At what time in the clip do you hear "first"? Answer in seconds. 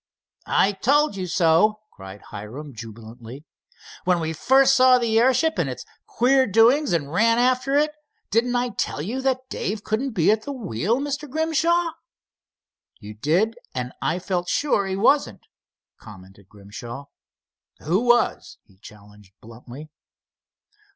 4.33-4.75